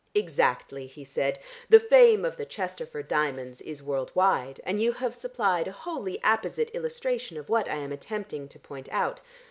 [0.15, 1.37] "Exactly," he said.
[1.69, 6.19] "The fame of the Chesterford diamonds is world wide, and you have supplied a wholly
[6.23, 9.19] apposite illustration of what I am attempting to point out.